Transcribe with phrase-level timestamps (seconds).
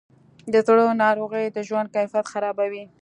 [0.53, 2.83] د زړه ناروغۍ د ژوند کیفیت خرابوي.